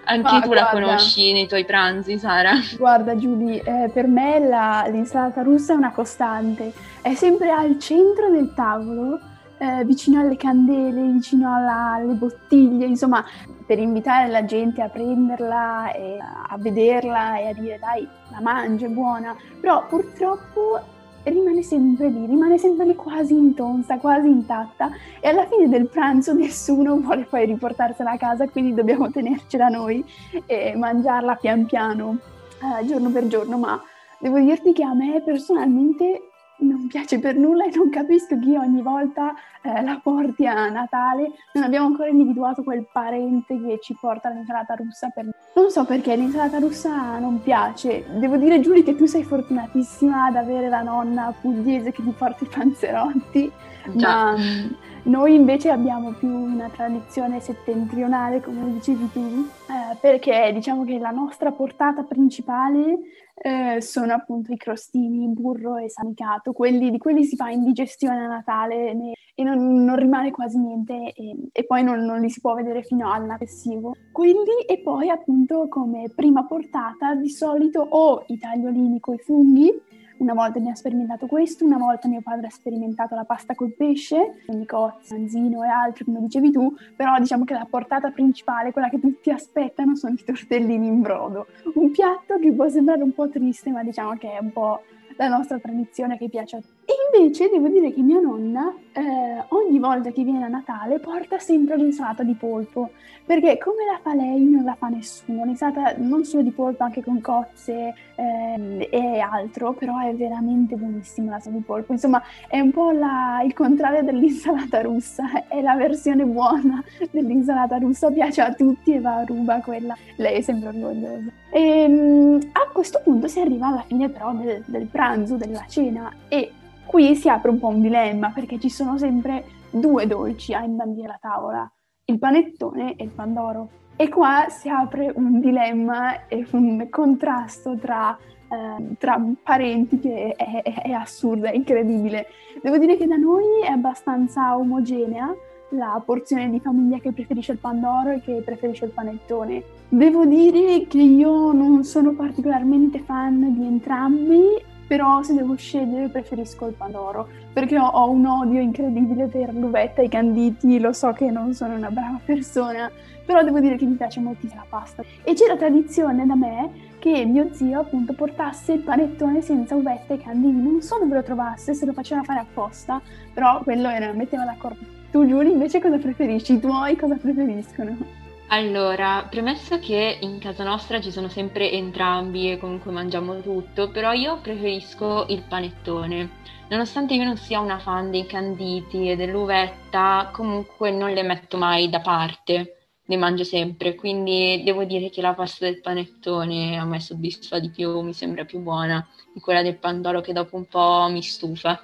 anche 0.04 0.22
Ma, 0.22 0.40
tu 0.40 0.48
guarda, 0.48 0.64
la 0.64 0.70
conosci 0.70 1.32
nei 1.32 1.48
tuoi 1.48 1.64
pranzi, 1.64 2.18
Sara? 2.18 2.52
Guarda 2.76 3.16
Giulia, 3.16 3.84
eh, 3.84 3.88
per 3.88 4.06
me 4.06 4.38
la, 4.38 4.87
l'insalata 4.88 5.42
russa 5.42 5.72
è 5.72 5.76
una 5.76 5.92
costante, 6.08 6.72
è 7.02 7.14
sempre 7.14 7.50
al 7.50 7.78
centro 7.78 8.30
del 8.30 8.54
tavolo 8.54 9.20
eh, 9.58 9.84
vicino 9.84 10.20
alle 10.20 10.36
candele, 10.36 11.02
vicino 11.12 11.54
alla, 11.54 11.92
alle 11.94 12.14
bottiglie, 12.14 12.86
insomma, 12.86 13.22
per 13.66 13.78
invitare 13.78 14.30
la 14.30 14.44
gente 14.46 14.80
a 14.80 14.88
prenderla 14.88 15.92
e 15.92 16.16
a 16.18 16.56
vederla 16.56 17.38
e 17.38 17.48
a 17.48 17.52
dire 17.52 17.78
dai, 17.78 18.08
la 18.30 18.40
mangia, 18.40 18.86
è 18.86 18.88
buona. 18.88 19.36
Però 19.60 19.86
purtroppo 19.86 20.80
rimane 21.24 21.62
sempre 21.62 22.08
lì, 22.08 22.24
rimane 22.24 22.56
sempre 22.56 22.86
lì 22.86 22.94
quasi 22.94 23.34
intonsa, 23.34 23.98
quasi 23.98 24.28
intatta 24.28 24.90
e 25.20 25.28
alla 25.28 25.46
fine 25.46 25.68
del 25.68 25.88
pranzo 25.88 26.32
nessuno 26.32 26.96
vuole 26.96 27.24
poi 27.24 27.44
riportarsela 27.44 28.12
a 28.12 28.16
casa, 28.16 28.48
quindi 28.48 28.72
dobbiamo 28.72 29.10
tenercela 29.10 29.68
noi 29.68 30.02
e 30.46 30.74
mangiarla 30.74 31.34
pian 31.34 31.66
piano, 31.66 32.16
eh, 32.62 32.86
giorno 32.86 33.10
per 33.10 33.26
giorno, 33.26 33.58
ma 33.58 33.82
devo 34.20 34.38
dirti 34.38 34.72
che 34.72 34.84
a 34.84 34.94
me 34.94 35.22
personalmente 35.22 36.22
non 36.60 36.87
piace 36.88 37.18
per 37.18 37.37
nulla 37.37 37.66
e 37.66 37.72
non 37.75 37.88
capisco 37.90 38.38
chi 38.38 38.56
ogni 38.56 38.82
volta 38.82 39.34
eh, 39.62 39.82
la 39.82 40.00
porti 40.02 40.46
a 40.46 40.68
Natale. 40.68 41.30
Non 41.52 41.64
abbiamo 41.64 41.87
ancora 41.87 42.08
individuato 42.08 42.62
quel 42.62 42.87
parente 42.90 43.60
che 43.60 43.78
ci 43.80 43.96
porta 43.98 44.30
l'insalata 44.30 44.75
russa. 44.75 45.08
Per... 45.10 45.28
Non 45.54 45.70
so 45.70 45.84
perché 45.84 46.16
l'insalata 46.16 46.58
russa 46.58 47.18
non 47.18 47.40
piace. 47.42 48.06
Devo 48.18 48.37
dire, 48.37 48.60
Giulia, 48.60 48.82
che 48.82 48.96
tu 48.96 49.06
sei 49.06 49.22
fortunatissima 49.22 50.25
ad 50.26 50.37
avere 50.37 50.68
la 50.68 50.82
nonna 50.82 51.32
pugliese 51.40 51.92
che 51.92 52.02
ti 52.02 52.10
porta 52.16 52.44
i 52.44 52.48
panzerotti. 52.48 53.52
Ma 53.95 54.37
mm, 54.37 54.71
noi 55.04 55.35
invece 55.35 55.71
abbiamo 55.71 56.12
più 56.12 56.28
una 56.28 56.68
tradizione 56.68 57.40
settentrionale, 57.40 58.40
come 58.40 58.73
dicevi 58.73 59.11
tu, 59.12 59.49
eh, 59.68 59.97
perché 60.00 60.50
diciamo 60.52 60.85
che 60.85 60.99
la 60.99 61.11
nostra 61.11 61.52
portata 61.52 62.02
principale 62.02 62.99
eh, 63.40 63.80
sono 63.80 64.12
appunto 64.12 64.52
i 64.52 64.57
crostini, 64.57 65.28
burro 65.28 65.76
e 65.76 65.88
sanicato, 65.88 66.52
quelli, 66.52 66.90
di 66.90 66.99
quelli 66.99 67.25
si 67.25 67.37
fa 67.37 67.50
indigestione 67.50 68.25
a 68.25 68.28
Natale 68.28 68.95
ne, 68.95 69.12
e 69.35 69.42
non, 69.45 69.85
non, 69.85 69.97
rimane 69.97 70.33
quasi 70.33 70.59
niente 70.59 71.12
e, 71.14 71.37
e 71.52 71.64
poi 71.64 71.85
non, 71.85 72.04
non, 72.04 72.21
li 72.21 72.30
si 72.30 72.40
può 72.40 72.54
vedere 72.54 72.83
fino 72.83 73.11
al 73.12 73.26
successivo. 73.38 73.95
Quelli 74.12 74.64
e 74.66 74.80
poi 74.80 75.09
appunto 75.09 75.68
come 75.68 76.11
prima 76.14 76.45
portata 76.45 77.14
di 77.14 77.30
solito 77.30 77.80
o 77.80 78.25
i 78.26 78.38
tagliolini 78.38 79.00
con 79.00 79.14
i 79.14 79.18
funghi, 79.18 79.73
una 80.18 80.34
volta 80.34 80.60
mi 80.60 80.70
ha 80.70 80.75
sperimentato 80.75 81.26
questo, 81.26 81.64
una 81.64 81.78
volta 81.78 82.08
mio 82.08 82.20
padre 82.20 82.46
ha 82.46 82.50
sperimentato 82.50 83.14
la 83.14 83.25
pasta 83.25 83.54
col 83.54 83.72
pesce, 83.72 84.42
quindi 84.46 84.66
cozze, 84.66 85.16
manzino 85.16 85.64
e 85.64 85.68
altro, 85.68 86.04
come 86.04 86.20
dicevi 86.20 86.50
tu, 86.50 86.75
però 86.96 87.18
diciamo 87.18 87.44
che 87.44 87.54
la 87.54 87.66
portata 87.68 88.10
principale, 88.10 88.72
quella 88.72 88.88
che 88.88 89.00
tutti 89.00 89.30
aspettano, 89.30 89.94
sono 89.96 90.14
i 90.14 90.25
tortellini 90.25 90.87
in 90.87 91.00
brodo. 91.00 91.46
Un 91.75 91.90
piatto 91.90 92.38
che 92.38 92.52
può 92.52 92.68
sembrare 92.68 93.02
un 93.02 93.12
po' 93.12 93.28
triste, 93.28 93.70
ma 93.70 93.82
diciamo 93.82 94.16
che 94.16 94.32
è 94.32 94.38
un 94.40 94.52
po' 94.52 94.82
la 95.16 95.28
nostra 95.28 95.58
tradizione 95.58 96.16
che 96.16 96.28
piace 96.28 96.56
a 96.56 96.60
tutti. 96.60 96.77
Invece 97.14 97.48
devo 97.48 97.68
dire 97.68 97.92
che 97.92 98.02
mia 98.02 98.20
nonna 98.20 98.74
eh, 98.92 99.44
ogni 99.48 99.78
volta 99.78 100.10
che 100.10 100.24
viene 100.24 100.44
a 100.44 100.48
Natale 100.48 100.98
porta 100.98 101.38
sempre 101.38 101.76
l'insalata 101.76 102.22
di 102.22 102.34
polpo, 102.34 102.90
perché 103.24 103.56
come 103.58 103.84
la 103.90 103.98
fa 104.02 104.14
lei 104.14 104.44
non 104.44 104.64
la 104.64 104.74
fa 104.74 104.88
nessuno, 104.88 105.44
l'insalata 105.44 105.94
non 105.98 106.24
solo 106.24 106.42
di 106.42 106.50
polpo, 106.50 106.82
anche 106.82 107.02
con 107.02 107.20
cozze 107.20 107.94
eh, 108.14 108.88
e 108.90 109.18
altro, 109.20 109.72
però 109.72 109.98
è 109.98 110.14
veramente 110.14 110.74
buonissima 110.74 111.30
la 111.30 111.38
salata 111.38 111.58
di 111.58 111.64
polpo, 111.64 111.92
insomma 111.92 112.22
è 112.48 112.60
un 112.60 112.72
po' 112.72 112.90
la, 112.90 113.40
il 113.44 113.54
contrario 113.54 114.02
dell'insalata 114.02 114.82
russa, 114.82 115.44
è 115.48 115.60
la 115.62 115.76
versione 115.76 116.24
buona 116.24 116.82
dell'insalata 117.10 117.78
russa, 117.78 118.10
piace 118.10 118.42
a 118.42 118.52
tutti 118.52 118.94
e 118.94 119.00
va 119.00 119.16
a 119.16 119.24
ruba 119.24 119.60
quella, 119.60 119.96
lei 120.16 120.38
è 120.38 120.40
sempre 120.40 120.68
orgogliosa. 120.68 121.30
E, 121.50 121.60
ehm, 121.60 122.38
a 122.52 122.70
questo 122.72 123.00
punto 123.02 123.28
si 123.28 123.40
arriva 123.40 123.68
alla 123.68 123.84
fine 123.86 124.08
però 124.08 124.32
del, 124.32 124.62
del 124.66 124.86
pranzo, 124.86 125.36
della 125.36 125.64
cena 125.66 126.12
e 126.28 126.52
qui 126.88 127.14
si 127.14 127.28
apre 127.28 127.50
un 127.50 127.59
po' 127.59 127.68
un 127.68 127.83
dilemma 127.83 128.30
perché 128.30 128.59
ci 128.59 128.71
sono 128.71 128.97
sempre 128.97 129.45
due 129.71 130.07
dolci 130.07 130.54
a 130.54 130.64
imbandire 130.64 131.07
la 131.07 131.18
tavola, 131.21 131.71
il 132.07 132.18
panettone 132.18 132.97
e 132.97 133.04
il 133.04 133.11
pandoro. 133.11 133.68
E 133.95 134.09
qua 134.09 134.47
si 134.49 134.71
apre 134.71 135.12
un 135.14 135.38
dilemma 135.38 136.26
e 136.28 136.47
un 136.52 136.88
contrasto 136.88 137.76
tra, 137.76 138.16
eh, 138.49 138.97
tra 138.97 139.23
parenti 139.42 139.99
che 139.99 140.35
è, 140.35 140.62
è, 140.62 140.83
è 140.83 140.90
assurdo, 140.92 141.47
è 141.47 141.54
incredibile. 141.54 142.28
Devo 142.62 142.78
dire 142.78 142.97
che 142.97 143.07
da 143.07 143.16
noi 143.16 143.45
è 143.62 143.71
abbastanza 143.71 144.57
omogenea 144.57 145.35
la 145.73 146.00
porzione 146.02 146.49
di 146.49 146.59
famiglia 146.61 146.99
che 147.00 147.12
preferisce 147.12 147.52
il 147.52 147.59
pandoro 147.59 148.12
e 148.12 148.21
che 148.21 148.40
preferisce 148.42 148.87
il 148.87 148.92
panettone. 148.92 149.62
Devo 149.90 150.25
dire 150.25 150.87
che 150.87 151.02
io 151.02 151.52
non 151.52 151.85
sono 151.85 152.14
particolarmente 152.14 153.00
fan 153.00 153.52
di 153.52 153.66
entrambi 153.66 154.76
però 154.88 155.23
se 155.23 155.35
devo 155.35 155.54
scegliere 155.54 156.09
preferisco 156.09 156.66
il 156.66 156.73
Pandoro, 156.73 157.28
perché 157.52 157.78
ho, 157.78 157.87
ho, 157.87 158.11
un 158.11 158.25
odio 158.25 158.61
incredibile 158.61 159.26
per 159.26 159.54
l'uvetta 159.54 160.00
e 160.00 160.07
i 160.07 160.09
canditi, 160.09 160.80
lo 160.80 160.92
so 160.95 161.12
che 161.12 161.30
non 161.30 161.52
sono 161.52 161.75
una 161.75 161.90
brava 161.90 162.18
persona, 162.25 162.90
però 163.25 163.45
devo 163.45 163.61
dire 163.61 163.76
che 163.76 163.85
mi 163.85 163.97
piace 163.97 164.18
moltissimo 164.18 164.62
la 164.62 164.66
pasta. 164.66 165.04
E 165.23 165.35
c'è 165.35 165.47
la 165.47 165.59
tradizione 165.59 166.25
da 166.25 166.35
me 166.35 166.87
che 166.99 167.26
mio 167.26 167.52
zio 167.52 167.80
appunto 167.80 168.14
portasse 168.14 168.73
il 168.73 168.80
panettone 168.80 169.42
senza 169.42 169.75
uvetta 169.75 170.14
e 170.14 170.18
canditi, 170.18 170.57
non 170.57 170.80
so 170.80 170.99
dove 170.99 171.14
lo 171.14 171.23
trovasse, 171.23 171.75
se 171.75 171.85
lo 171.85 171.92
faceva 171.92 172.23
fare 172.23 172.40
apposta, 172.40 173.00
però 173.35 173.61
quello 173.62 173.90
era, 173.90 174.11
metteva 174.14 174.45
d'accordo. 174.45 174.97
Tu 175.11 175.26
Giulia 175.26 175.52
invece 175.52 175.80
cosa 175.80 175.99
preferisci? 175.99 176.54
I 176.54 176.61
tuoi 176.61 176.97
cosa 176.97 177.16
preferiscono? 177.16 178.27
Allora, 178.50 179.26
premesso 179.28 179.78
che 179.78 180.17
in 180.23 180.38
casa 180.38 180.64
nostra 180.64 181.02
ci 181.02 181.11
sono 181.11 181.28
sempre 181.28 181.71
entrambi 181.71 182.50
e 182.50 182.57
comunque 182.57 182.90
mangiamo 182.90 183.43
tutto, 183.43 183.90
però 183.90 184.12
io 184.12 184.38
preferisco 184.40 185.26
il 185.28 185.45
panettone. 185.47 186.31
Nonostante 186.71 187.12
io 187.12 187.25
non 187.25 187.37
sia 187.37 187.61
una 187.61 187.78
fan 187.78 188.11
dei 188.11 188.25
canditi 188.25 189.11
e 189.11 189.17
dell'uvetta, 189.17 190.31
comunque 190.33 190.90
non 190.90 191.11
le 191.11 191.23
metto 191.25 191.59
mai 191.59 191.90
da 191.90 192.00
parte, 192.00 192.76
le 193.05 193.17
mangio 193.19 193.45
sempre, 193.45 193.95
quindi 193.95 194.62
devo 194.64 194.85
dire 194.85 195.11
che 195.11 195.21
la 195.21 195.35
pasta 195.35 195.67
del 195.67 195.83
panettone 195.83 196.78
a 196.78 196.87
me 196.87 197.00
soddisfa 197.00 197.59
di 197.59 197.69
più, 197.69 198.00
mi 198.00 198.14
sembra 198.14 198.47
più 198.47 198.61
buona 198.61 199.07
di 199.31 199.40
quella 199.40 199.61
del 199.61 199.76
pandoro 199.76 200.23
che 200.23 200.33
dopo 200.33 200.57
un 200.57 200.64
po' 200.64 201.07
mi 201.11 201.23
stufa. 201.23 201.83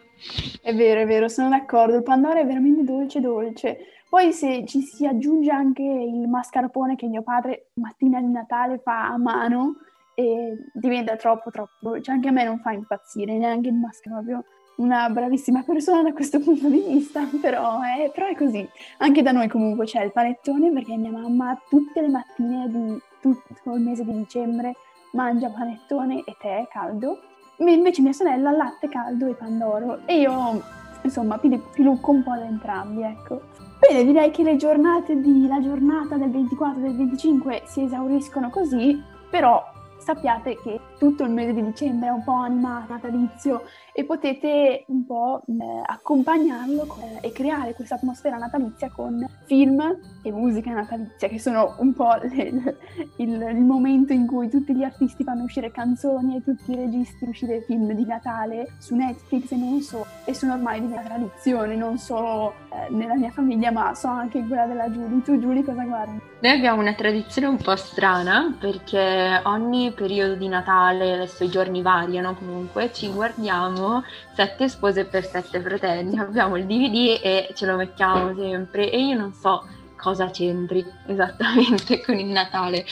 È 0.63 0.75
vero, 0.75 1.01
è 1.01 1.07
vero, 1.07 1.29
sono 1.29 1.51
d'accordo, 1.51 1.97
il 1.97 2.03
pandoro 2.03 2.41
è 2.41 2.47
veramente 2.47 2.85
dolce 2.85 3.21
dolce. 3.21 3.94
Poi 4.15 4.33
se 4.33 4.65
ci 4.65 4.81
si 4.83 5.09
aggiunge 5.09 5.51
anche 5.51 5.83
il 5.83 6.29
mascarpone 6.29 6.95
che 6.95 7.09
mio 7.09 7.23
padre 7.23 7.73
mattina 7.81 8.21
di 8.21 8.29
Natale 8.29 8.79
fa 8.79 9.09
a 9.09 9.19
mano 9.19 9.79
e 10.15 10.71
diventa 10.73 11.17
troppo 11.17 11.51
troppo. 11.51 11.73
Dolce, 11.81 12.13
anche 12.13 12.29
a 12.29 12.31
me 12.31 12.45
non 12.45 12.61
fa 12.61 12.71
impazzire, 12.71 13.37
neanche 13.37 13.71
il 13.71 13.75
mascarpone, 13.75 14.23
proprio 14.23 14.45
una 14.77 15.11
bravissima 15.11 15.65
persona 15.65 16.05
da 16.05 16.13
questo 16.13 16.39
punto 16.39 16.69
di 16.69 16.79
vista, 16.79 17.29
però 17.41 17.81
è, 17.81 18.13
però 18.15 18.29
è 18.29 18.37
così. 18.37 18.65
Anche 18.99 19.21
da 19.21 19.33
noi 19.33 19.49
comunque 19.49 19.85
c'è 19.85 20.05
il 20.05 20.13
panettone 20.13 20.71
perché 20.71 20.97
mia 20.97 21.11
mamma 21.11 21.61
tutte 21.69 22.01
le 22.01 22.09
mattine 22.09 22.69
di 22.69 22.97
tutto 23.21 23.75
il 23.75 23.81
mese 23.81 24.05
di 24.05 24.13
dicembre 24.13 24.75
mangia 25.11 25.51
panettone 25.51 26.23
e 26.25 26.37
tè 26.41 26.69
caldo, 26.71 27.19
invece 27.57 28.01
mia 28.01 28.13
sorella 28.13 28.53
latte 28.53 28.89
caldo 28.89 29.27
e 29.27 29.35
pandoro. 29.35 30.07
E 30.07 30.21
io 30.21 30.83
insomma 31.05 31.39
pilucco 31.39 32.11
un 32.11 32.23
po' 32.23 32.35
da 32.35 32.45
entrambi, 32.45 33.03
ecco. 33.03 33.43
Bene, 33.79 34.05
direi 34.05 34.31
che 34.31 34.43
le 34.43 34.57
giornate 34.57 35.21
di, 35.21 35.47
la 35.47 35.61
giornata 35.61 36.17
del 36.17 36.31
24 36.31 36.81
e 36.81 36.83
del 36.83 36.97
25 36.97 37.63
si 37.67 37.83
esauriscono 37.83 38.51
così, 38.51 39.01
però 39.29 39.63
sappiate 39.99 40.57
che 40.57 40.81
tutto 40.99 41.25
il 41.25 41.31
mese 41.31 41.53
di 41.53 41.65
dicembre 41.65 42.09
è 42.09 42.13
un 42.13 42.23
po' 42.23 42.33
animato, 42.33 42.93
natalizio 42.93 43.63
e 43.97 44.05
potete 44.05 44.85
un 44.89 45.07
po' 45.07 45.43
eh, 45.47 45.83
accompagnarlo 45.87 46.97
eh, 47.01 47.29
e 47.29 47.33
creare 47.33 47.75
questa 47.75 47.95
atmosfera 47.95 48.37
natalizia 48.37 48.91
con 48.91 49.25
film 49.45 49.81
e 50.21 50.33
musica 50.33 50.73
natalizia 50.73 51.29
che 51.29 51.39
sono 51.39 51.77
un 51.79 51.93
po' 51.95 52.17
le, 52.21 52.77
il, 53.19 53.31
il, 53.41 53.65
momento 53.65 54.13
in 54.13 54.27
cui 54.27 54.49
tutti 54.49 54.75
gli 54.75 54.83
artisti 54.83 55.23
fanno 55.23 55.45
uscire 55.45 55.71
canzoni 55.71 56.37
e 56.37 56.43
tutti 56.43 56.73
i 56.73 56.75
registi 56.75 57.25
uscire 57.25 57.63
film 57.63 57.93
di 57.93 58.05
Natale 58.05 58.73
su 58.79 58.97
Netflix 58.97 59.53
e 59.53 59.57
non 59.57 59.81
so 59.81 60.05
e 60.25 60.35
sono 60.35 60.55
ormai 60.55 60.81
di 60.81 60.87
una 60.87 61.03
tradizione 61.03 61.77
non 61.77 61.97
solo 61.97 62.55
eh, 62.73 62.93
nella 62.93 63.15
mia 63.15 63.31
famiglia 63.31 63.71
ma 63.71 63.95
so 63.95 64.09
anche 64.09 64.39
in 64.39 64.49
quella 64.49 64.67
della 64.67 64.91
Giulia 64.91 65.23
tu 65.23 65.39
Giulia 65.39 65.63
cosa 65.63 65.85
guardi? 65.85 66.21
Noi 66.41 66.53
abbiamo 66.53 66.81
una 66.81 66.95
tradizione 66.95 67.47
un 67.47 67.57
po' 67.57 67.77
strana 67.77 68.55
perché 68.59 69.41
ogni 69.45 69.93
periodo 69.93 70.35
di 70.35 70.49
Natale 70.49 70.84
Natale, 70.85 71.15
adesso 71.15 71.45
i 71.45 71.49
giorni 71.49 71.83
variano 71.83 72.35
comunque, 72.35 72.93
ci 72.93 73.09
guardiamo 73.09 74.05
Sette 74.35 74.69
spose 74.69 75.07
per 75.07 75.25
sette 75.25 75.61
fratelli, 75.61 76.19
abbiamo 76.21 76.57
il 76.57 76.67
DVD 76.67 77.21
e 77.23 77.49
ce 77.55 77.67
lo 77.67 77.77
mettiamo 77.77 78.35
sempre 78.35 78.91
e 78.91 79.01
io 79.01 79.17
non 79.17 79.33
so 79.33 79.67
cosa 79.97 80.29
c'entri 80.29 80.85
esattamente 81.07 82.03
con 82.03 82.19
il 82.19 82.27
Natale, 82.27 82.85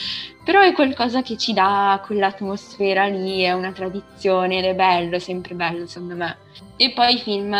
però 0.43 0.61
è 0.61 0.73
qualcosa 0.73 1.21
che 1.21 1.37
ci 1.37 1.53
dà 1.53 2.01
quell'atmosfera 2.03 3.05
lì, 3.05 3.41
è 3.41 3.51
una 3.51 3.71
tradizione 3.71 4.57
ed 4.57 4.65
è 4.65 4.73
bello, 4.73 5.15
è 5.15 5.19
sempre 5.19 5.53
bello 5.53 5.85
secondo 5.85 6.15
me. 6.15 6.37
E 6.75 6.91
poi 6.91 7.19
film 7.19 7.55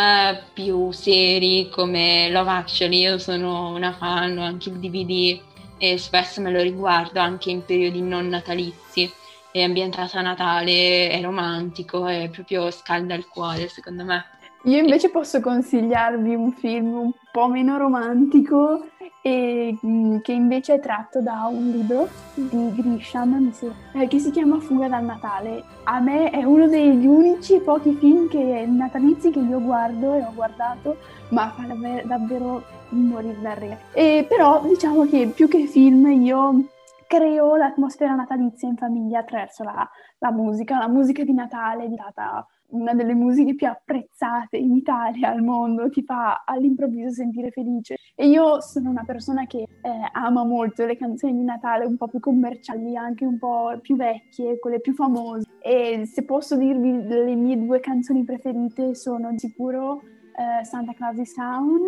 più 0.52 0.90
seri 0.90 1.68
come 1.70 2.30
Love 2.30 2.50
Actually, 2.50 3.00
io 3.00 3.18
sono 3.18 3.68
una 3.70 3.92
fan, 3.92 4.36
ho 4.38 4.42
anche 4.42 4.70
il 4.70 4.78
DVD 4.78 5.40
e 5.78 5.98
spesso 5.98 6.40
me 6.40 6.50
lo 6.50 6.60
riguardo 6.60 7.20
anche 7.20 7.50
in 7.50 7.64
periodi 7.64 8.00
non 8.00 8.28
natalizi. 8.28 9.12
È 9.54 9.62
ambientato 9.62 10.18
a 10.18 10.20
Natale, 10.20 11.10
è 11.10 11.22
romantico, 11.22 12.06
è 12.06 12.28
proprio 12.28 12.72
scalda 12.72 13.14
il 13.14 13.28
cuore 13.28 13.68
secondo 13.68 14.02
me. 14.02 14.24
Io 14.64 14.78
invece 14.78 15.10
posso 15.10 15.40
consigliarvi 15.40 16.34
un 16.34 16.50
film 16.50 16.92
un 16.92 17.12
po' 17.30 17.46
meno 17.46 17.78
romantico 17.78 18.84
e 19.22 19.78
mm, 19.86 20.18
che 20.22 20.32
invece 20.32 20.74
è 20.74 20.80
tratto 20.80 21.20
da 21.20 21.46
un 21.48 21.70
libro 21.70 22.08
di 22.34 22.72
Grisham 22.74 23.52
eh, 23.92 24.08
che 24.08 24.18
si 24.18 24.32
chiama 24.32 24.58
Fuga 24.58 24.88
dal 24.88 25.04
Natale. 25.04 25.62
A 25.84 26.00
me 26.00 26.30
è 26.30 26.42
uno 26.42 26.66
degli 26.66 27.06
unici 27.06 27.60
pochi 27.60 27.94
film 27.94 28.28
che, 28.28 28.66
natalizi 28.66 29.30
che 29.30 29.38
io 29.38 29.60
guardo 29.60 30.14
e 30.14 30.22
ho 30.24 30.32
guardato, 30.34 30.96
ma 31.28 31.54
fa 31.56 31.62
davvero 32.02 32.64
morire 32.88 33.40
da 33.40 33.54
re. 33.54 33.78
E 33.92 34.26
però 34.28 34.64
diciamo 34.66 35.06
che 35.06 35.28
più 35.32 35.46
che 35.46 35.66
film 35.66 36.06
io 36.24 36.72
creo 37.14 37.54
l'atmosfera 37.54 38.14
natalizia 38.14 38.68
in 38.68 38.76
famiglia 38.76 39.20
attraverso 39.20 39.62
la, 39.62 39.88
la 40.18 40.32
musica, 40.32 40.78
la 40.78 40.88
musica 40.88 41.22
di 41.22 41.32
Natale 41.32 41.84
è 41.84 41.88
diventata 41.88 42.46
una 42.68 42.92
delle 42.92 43.14
musiche 43.14 43.54
più 43.54 43.68
apprezzate 43.68 44.56
in 44.56 44.74
Italia, 44.74 45.30
al 45.30 45.42
mondo, 45.42 45.88
ti 45.90 46.02
fa 46.02 46.42
all'improvviso 46.44 47.10
sentire 47.10 47.50
felice. 47.50 47.96
E 48.16 48.26
io 48.26 48.60
sono 48.60 48.90
una 48.90 49.04
persona 49.04 49.46
che 49.46 49.58
eh, 49.58 49.90
ama 50.12 50.44
molto 50.44 50.84
le 50.84 50.96
canzoni 50.96 51.34
di 51.34 51.44
Natale 51.44 51.84
un 51.84 51.96
po' 51.96 52.08
più 52.08 52.18
commerciali, 52.18 52.96
anche 52.96 53.24
un 53.24 53.38
po' 53.38 53.78
più 53.80 53.94
vecchie, 53.94 54.58
quelle 54.58 54.80
più 54.80 54.92
famose. 54.92 55.46
E 55.60 56.04
se 56.06 56.24
posso 56.24 56.56
dirvi 56.56 57.06
le 57.06 57.34
mie 57.36 57.56
due 57.56 57.78
canzoni 57.78 58.24
preferite 58.24 58.96
sono 58.96 59.30
di 59.30 59.38
sicuro 59.38 60.02
eh, 60.34 60.64
Santa 60.64 60.94
Claus 60.94 61.32
Town 61.32 61.80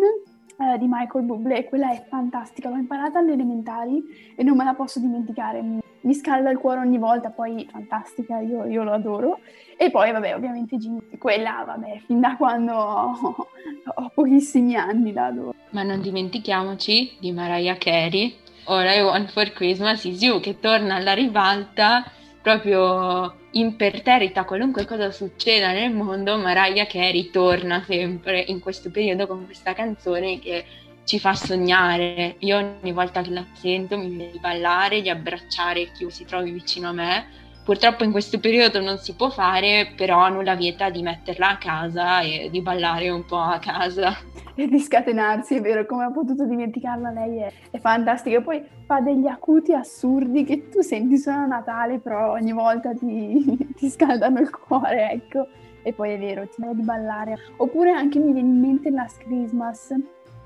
eh, 0.57 0.77
di 0.77 0.87
Michael 0.89 1.25
Bublé, 1.25 1.65
quella 1.65 1.91
è 1.91 2.05
fantastica, 2.09 2.69
l'ho 2.69 2.77
imparata 2.77 3.19
alle 3.19 3.33
elementari 3.33 4.33
e 4.35 4.43
non 4.43 4.57
me 4.57 4.63
la 4.63 4.73
posso 4.73 4.99
dimenticare, 4.99 5.61
mi, 5.61 5.79
mi 6.01 6.13
scalda 6.13 6.49
il 6.49 6.57
cuore 6.57 6.79
ogni 6.79 6.97
volta, 6.97 7.29
poi 7.29 7.67
fantastica, 7.69 8.39
io, 8.39 8.65
io, 8.65 8.83
lo 8.83 8.93
adoro. 8.93 9.39
E 9.77 9.91
poi 9.91 10.11
vabbè, 10.11 10.35
ovviamente 10.35 10.77
Jimmy, 10.77 10.99
quella 11.19 11.63
vabbè, 11.65 12.01
fin 12.05 12.19
da 12.19 12.35
quando 12.35 12.73
ho, 12.73 13.35
ho 13.95 14.11
pochissimi 14.13 14.75
anni 14.75 15.13
la 15.13 15.27
adoro. 15.27 15.53
Ma 15.71 15.83
non 15.83 16.01
dimentichiamoci 16.01 17.17
di 17.19 17.31
Mariah 17.31 17.77
Carey, 17.77 18.35
All 18.65 18.85
I 18.85 19.01
Want 19.01 19.31
for 19.31 19.51
Christmas 19.51 20.03
is 20.05 20.21
You, 20.21 20.39
che 20.39 20.59
torna 20.59 20.95
alla 20.95 21.13
ribalta 21.13 22.03
proprio 22.41 23.33
imperterrita 23.59 24.43
qualunque 24.45 24.85
cosa 24.85 25.11
succeda 25.11 25.71
nel 25.71 25.91
mondo, 25.91 26.37
Mariah 26.37 26.85
Carey 26.85 27.29
torna 27.29 27.83
sempre 27.83 28.39
in 28.39 28.59
questo 28.59 28.91
periodo 28.91 29.27
con 29.27 29.45
questa 29.45 29.73
canzone 29.73 30.39
che 30.39 30.65
ci 31.03 31.19
fa 31.19 31.33
sognare. 31.33 32.35
Io 32.39 32.57
ogni 32.57 32.91
volta 32.91 33.21
che 33.21 33.31
la 33.31 33.45
sento 33.53 33.97
mi 33.97 34.09
viene 34.09 34.31
di 34.31 34.39
ballare, 34.39 35.01
di 35.01 35.09
abbracciare 35.09 35.91
chi 35.91 36.09
si 36.09 36.25
trovi 36.25 36.51
vicino 36.51 36.89
a 36.89 36.93
me 36.93 37.45
Purtroppo 37.67 38.05
in 38.05 38.11
questo 38.11 38.39
periodo 38.39 38.79
non 38.79 38.97
si 38.97 39.13
può 39.13 39.29
fare, 39.29 39.91
però 39.93 40.29
nulla 40.29 40.55
vieta 40.55 40.89
di 40.89 41.01
metterla 41.01 41.49
a 41.49 41.57
casa 41.57 42.21
e 42.21 42.47
di 42.49 42.61
ballare 42.61 43.09
un 43.09 43.25
po' 43.25 43.41
a 43.41 43.59
casa. 43.59 44.15
E 44.55 44.69
di 44.69 44.79
scatenarsi, 44.79 45.55
è 45.55 45.59
vero, 45.59 45.85
come 45.85 46.05
ho 46.05 46.11
potuto 46.13 46.45
dimenticarla, 46.45 47.11
lei 47.11 47.39
è, 47.39 47.51
è 47.69 47.77
fantastica. 47.77 48.39
Poi 48.39 48.63
fa 48.85 49.01
degli 49.01 49.27
acuti 49.27 49.73
assurdi 49.73 50.45
che 50.45 50.69
tu 50.69 50.79
senti 50.79 51.17
solo 51.17 51.39
a 51.39 51.45
Natale, 51.45 51.99
però 51.99 52.31
ogni 52.31 52.53
volta 52.53 52.93
ti, 52.93 53.43
ti 53.75 53.89
scaldano 53.89 54.39
il 54.39 54.49
cuore, 54.49 55.11
ecco. 55.11 55.47
E 55.83 55.91
poi 55.91 56.13
è 56.13 56.17
vero, 56.17 56.47
ti 56.47 56.61
viene 56.61 56.73
di 56.73 56.83
ballare. 56.83 57.37
Oppure 57.57 57.91
anche 57.91 58.17
mi 58.17 58.31
viene 58.31 58.47
in 58.47 58.61
mente 58.61 58.89
Last 58.91 59.17
Christmas, 59.17 59.93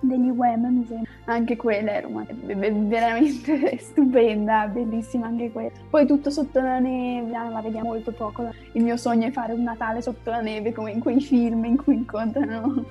degli 0.01 0.29
Wham, 0.29 0.65
mi 0.65 0.85
sembra. 0.85 1.09
Anche 1.25 1.55
quella 1.55 1.91
era 1.91 2.07
una, 2.07 2.25
veramente 2.27 3.77
stupenda, 3.79 4.67
bellissima 4.67 5.27
anche 5.27 5.51
quella. 5.51 5.71
Poi 5.89 6.05
tutto 6.05 6.29
sotto 6.29 6.59
la 6.59 6.79
neve, 6.79 7.33
ah, 7.35 7.49
la 7.49 7.61
vediamo 7.61 7.89
molto 7.89 8.11
poco. 8.11 8.49
Il 8.73 8.83
mio 8.83 8.97
sogno 8.97 9.27
è 9.27 9.31
fare 9.31 9.53
un 9.53 9.63
Natale 9.63 10.01
sotto 10.01 10.29
la 10.29 10.41
neve, 10.41 10.73
come 10.73 10.91
in 10.91 10.99
quei 10.99 11.21
film 11.21 11.65
in 11.65 11.77
cui 11.77 11.95
incontrano 11.95 12.85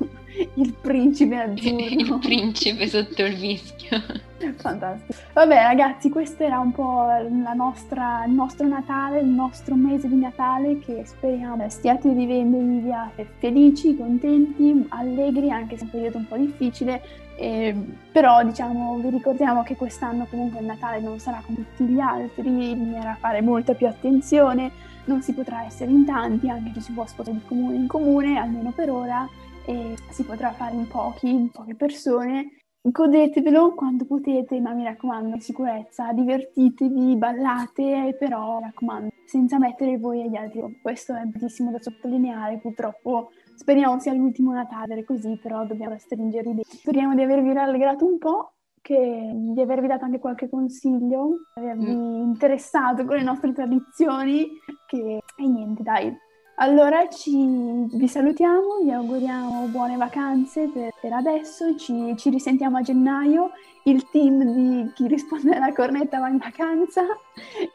il 0.55 0.75
principe 0.81 1.37
azzurro. 1.37 1.85
il 1.89 2.19
principe 2.21 2.87
sotto 2.89 3.25
il 3.25 3.37
vischio. 3.37 4.03
Fantastico. 4.57 5.19
Vabbè 5.35 5.63
ragazzi, 5.63 6.09
questo 6.09 6.45
era 6.45 6.59
un 6.59 6.73
po' 6.73 7.07
nostra, 7.55 8.25
il 8.25 8.33
nostro 8.33 8.67
Natale, 8.67 9.21
il 9.21 9.27
nostro 9.27 9.75
mese 9.75 10.09
di 10.09 10.17
Natale 10.17 10.79
che 10.79 11.03
speriamo 11.05 11.69
stiate 11.69 12.09
vivendo 12.11 12.57
in 12.57 12.83
via 12.83 13.11
felici, 13.39 13.97
contenti, 13.97 14.87
allegri, 14.91 15.51
anche 15.51 15.77
se 15.77 15.83
è 15.83 15.85
un 15.85 15.91
periodo 15.91 16.19
un 16.19 16.27
po' 16.27 16.37
difficile. 16.37 17.03
Eh, 17.37 17.75
però 18.13 18.45
diciamo 18.45 18.99
vi 18.99 19.09
ricordiamo 19.09 19.63
che 19.63 19.75
quest'anno 19.75 20.27
comunque 20.29 20.61
il 20.61 20.67
Natale 20.67 21.01
non 21.01 21.19
sarà 21.19 21.43
come 21.45 21.65
tutti 21.75 21.91
gli 21.91 21.99
altri, 21.99 22.51
bisognerà 22.51 23.17
fare 23.19 23.41
molta 23.41 23.73
più 23.73 23.87
attenzione, 23.87 24.71
non 25.07 25.23
si 25.23 25.33
potrà 25.33 25.65
essere 25.65 25.91
in 25.91 26.05
tanti, 26.05 26.51
anche 26.51 26.73
se 26.75 26.81
si 26.81 26.93
può 26.93 27.07
spostare 27.07 27.39
di 27.39 27.45
comune 27.47 27.77
in 27.77 27.87
comune, 27.87 28.39
almeno 28.39 28.73
per 28.73 28.91
ora, 28.91 29.27
e 29.67 29.95
si 30.11 30.25
potrà 30.25 30.53
fare 30.53 30.75
in 30.75 30.87
pochi, 30.87 31.31
in 31.31 31.51
poche 31.51 31.75
persone 31.75 32.61
godetevelo 32.83 33.75
quando 33.75 34.07
potete, 34.07 34.59
ma 34.61 34.73
mi 34.73 34.85
raccomando, 34.85 35.35
in 35.35 35.41
sicurezza, 35.41 36.13
divertitevi, 36.13 37.17
ballate, 37.17 38.17
però 38.19 38.59
mi 38.59 38.65
raccomando, 38.65 39.11
senza 39.27 39.59
mettere 39.59 39.99
voi 39.99 40.23
agli 40.23 40.37
altri. 40.37 40.79
Questo 40.81 41.15
è 41.15 41.25
bellissimo 41.25 41.71
da 41.71 41.81
sottolineare, 41.81 42.59
purtroppo 42.59 43.31
speriamo 43.55 43.99
sia 43.99 44.15
l'ultimo 44.15 44.53
Natale 44.53 45.05
così, 45.05 45.39
però 45.43 45.67
dobbiamo 45.67 45.99
stringere 45.99 46.51
i 46.51 46.55
denti. 46.55 46.77
Speriamo 46.77 47.15
di 47.15 47.23
avervi 47.23 47.53
rallegrato 47.53 48.07
un 48.07 48.19
po', 48.19 48.53
che, 48.81 49.31
di 49.35 49.61
avervi 49.61 49.87
dato 49.87 50.07
anche 50.07 50.19
qualche 50.19 50.49
consiglio, 50.49 51.37
di 51.55 51.61
avervi 51.61 51.95
mm. 51.95 52.23
interessato 52.23 53.05
con 53.05 53.17
le 53.17 53.23
nostre 53.23 53.53
tradizioni, 53.53 54.49
che... 54.87 55.21
e 55.37 55.47
niente, 55.47 55.83
dai, 55.83 56.17
allora 56.61 57.09
ci, 57.09 57.31
vi 57.33 58.07
salutiamo, 58.07 58.81
vi 58.83 58.93
auguriamo 58.93 59.67
buone 59.67 59.97
vacanze 59.97 60.69
per, 60.69 60.93
per 61.01 61.13
adesso, 61.13 61.77
ci, 61.77 62.15
ci, 62.17 62.29
risentiamo 62.29 62.77
a 62.77 62.83
gennaio, 62.83 63.51
il 63.85 64.09
team 64.11 64.45
di 64.45 64.93
chi 64.95 65.07
risponde 65.07 65.57
alla 65.57 65.73
cornetta 65.73 66.19
va 66.19 66.29
in 66.29 66.37
vacanza 66.37 67.03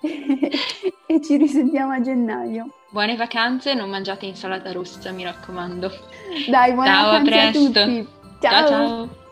e, 0.01 0.51
e 1.07 1.21
ci 1.21 1.35
risentiamo 1.37 1.93
a 1.93 2.01
gennaio. 2.01 2.69
Buone 2.89 3.15
vacanze, 3.15 3.73
non 3.73 3.89
mangiate 3.89 4.27
insalata 4.27 4.71
russa, 4.71 5.11
mi 5.11 5.23
raccomando. 5.23 5.91
Dai, 6.47 6.73
buone 6.73 6.87
ciao, 6.87 7.11
vacanze 7.11 7.37
a, 7.37 7.47
a 7.47 7.51
tutti. 7.51 8.07
ciao. 8.39 8.51
ciao. 8.51 8.67
ciao. 8.67 9.23